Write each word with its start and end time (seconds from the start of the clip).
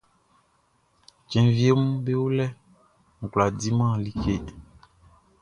Cɛn 1.29 1.47
wieʼm 1.57 1.83
be 2.03 2.11
o 2.23 2.25
lɛʼn, 2.37 2.57
n 3.19 3.23
kwlá 3.31 3.45
diman 3.59 3.93
like. 4.03 4.25